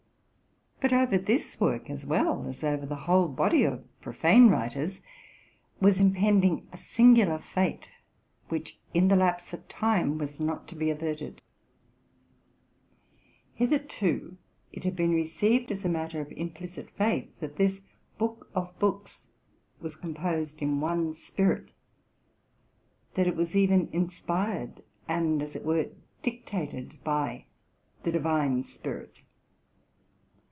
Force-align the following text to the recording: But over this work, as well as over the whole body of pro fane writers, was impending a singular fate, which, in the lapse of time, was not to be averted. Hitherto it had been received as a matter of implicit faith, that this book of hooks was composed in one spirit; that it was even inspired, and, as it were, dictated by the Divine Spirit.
But 0.83 0.93
over 0.93 1.19
this 1.19 1.59
work, 1.59 1.91
as 1.91 2.07
well 2.07 2.47
as 2.47 2.63
over 2.63 2.87
the 2.87 3.05
whole 3.05 3.27
body 3.27 3.63
of 3.65 3.85
pro 4.01 4.13
fane 4.13 4.47
writers, 4.47 4.99
was 5.79 5.99
impending 5.99 6.67
a 6.73 6.77
singular 6.77 7.37
fate, 7.37 7.91
which, 8.49 8.79
in 8.91 9.07
the 9.07 9.15
lapse 9.15 9.53
of 9.53 9.67
time, 9.67 10.17
was 10.17 10.39
not 10.39 10.67
to 10.69 10.75
be 10.75 10.89
averted. 10.89 11.43
Hitherto 13.53 14.37
it 14.73 14.83
had 14.83 14.95
been 14.95 15.11
received 15.13 15.71
as 15.71 15.85
a 15.85 15.89
matter 15.89 16.19
of 16.19 16.31
implicit 16.31 16.89
faith, 16.89 17.29
that 17.41 17.57
this 17.57 17.81
book 18.17 18.49
of 18.55 18.73
hooks 18.79 19.27
was 19.81 19.95
composed 19.95 20.63
in 20.63 20.81
one 20.81 21.13
spirit; 21.13 21.73
that 23.13 23.27
it 23.27 23.35
was 23.35 23.55
even 23.55 23.87
inspired, 23.93 24.81
and, 25.07 25.43
as 25.43 25.55
it 25.55 25.63
were, 25.63 25.89
dictated 26.23 27.03
by 27.03 27.45
the 28.01 28.11
Divine 28.11 28.63
Spirit. 28.63 29.19